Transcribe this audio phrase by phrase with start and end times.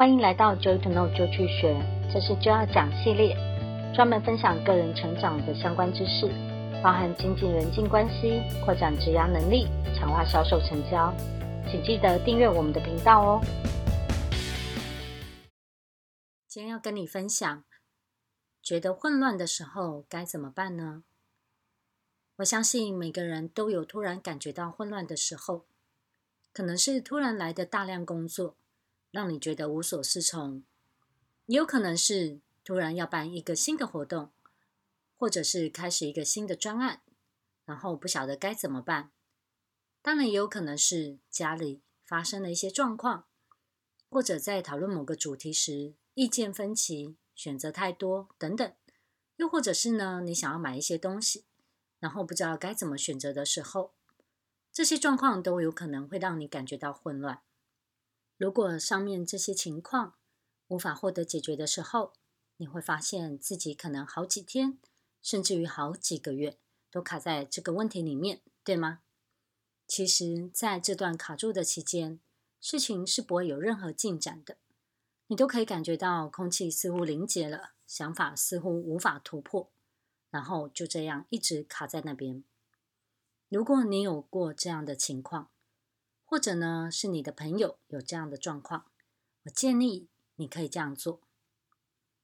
[0.00, 1.74] 欢迎来到 Joy to Know 就去学，
[2.14, 3.34] 这是 Joy 讲系列，
[3.92, 6.28] 专门分享个人成长的相关知识，
[6.80, 9.66] 包含经济人际关系、扩展职涯能力、
[9.96, 11.12] 强化销售成交。
[11.68, 13.40] 请记得订阅我们的频道哦。
[16.46, 17.64] 今天要跟你分享，
[18.62, 21.02] 觉得混乱的时候该怎么办呢？
[22.36, 25.64] 我相信每个人都有突然感觉到混乱的时候，
[26.52, 28.54] 可能是突然来的大量工作。
[29.10, 30.62] 让你觉得无所适从，
[31.46, 34.30] 也有可能是突然要办一个新的活动，
[35.16, 37.00] 或者是开始一个新的专案，
[37.64, 39.10] 然后不晓得该怎么办。
[40.02, 43.26] 当然，也有可能是家里发生了一些状况，
[44.10, 48.72] 或者在讨论某个主题时意见分歧、选择太多等等。
[49.36, 51.44] 又或者是呢，你想要买一些东西，
[51.98, 53.94] 然后不知道该怎么选择的时候，
[54.72, 57.42] 这些状况都有可能会让你感觉到混乱。
[58.38, 60.14] 如果上面这些情况
[60.68, 62.12] 无法获得解决的时候，
[62.56, 64.78] 你会发现自己可能好几天，
[65.20, 66.56] 甚至于好几个月
[66.88, 69.00] 都卡在这个问题里面，对吗？
[69.88, 72.20] 其实，在这段卡住的期间，
[72.60, 74.56] 事情是不会有任何进展的。
[75.26, 79.68] 你都可以感觉到空气似乎凝结了，想法似乎无法突破，
[80.30, 82.44] 然后就这样一直卡在那边。
[83.48, 85.50] 如果你有过这样的情况，
[86.30, 88.84] 或者呢，是你的朋友有这样的状况，
[89.44, 91.22] 我建议你可以这样做。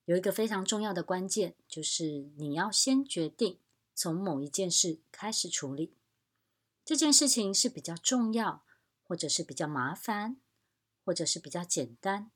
[0.05, 3.59] 有一个非常重要的关键，就是你要先决定
[3.95, 5.95] 从某一件事开始处理。
[6.85, 8.63] 这件事情是比较重要，
[9.05, 10.37] 或者是比较麻烦，
[11.03, 12.31] 或者是比较简单，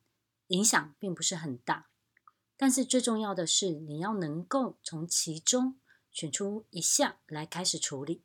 [0.47, 1.91] 影响并不是很大。
[2.57, 5.79] 但是最重要的是，你要能够从其中
[6.11, 8.23] 选出一项来开始处理，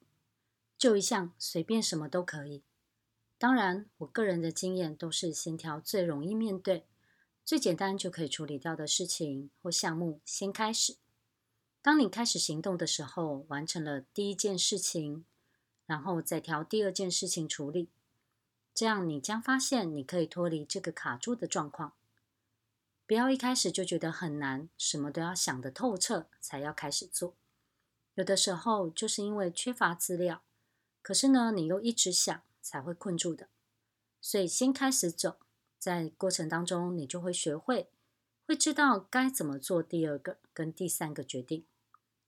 [0.77, 2.63] 就一项，随便什么都可以。
[3.43, 6.85] 当然，我个人的经验都是先挑最容易面对、
[7.43, 10.95] 最简单就可以处理掉的事情或项目先开始。
[11.81, 15.25] 当你开始行动的时候，完成了第一件事情，
[15.85, 17.89] 然后再挑第二件事情处理，
[18.73, 21.91] 这样你将发现你可以脱离这个卡住的状况。
[23.05, 27.35] 不要一开始就觉得很难，什么都要想得透彻才要开始做。
[28.13, 30.41] 有的时候就是因为缺乏资料，
[31.01, 32.41] 可是呢，你又一直想。
[32.63, 33.49] 才会困住的，
[34.21, 35.35] 所以先开始走，
[35.77, 37.91] 在过程当中，你就会学会，
[38.47, 41.65] 会知道该怎么做第二个跟第三个决定，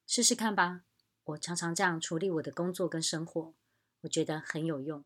[0.05, 0.83] 试试看吧。
[1.23, 3.53] 我常常这样处理我的工作跟生活，
[4.01, 5.03] 我觉得很有用。